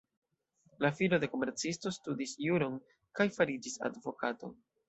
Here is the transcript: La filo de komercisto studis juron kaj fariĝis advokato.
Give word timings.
La 0.85 0.89
filo 0.99 1.19
de 1.25 1.29
komercisto 1.33 1.93
studis 1.97 2.35
juron 2.47 2.81
kaj 3.21 3.31
fariĝis 3.39 3.81
advokato. 3.93 4.55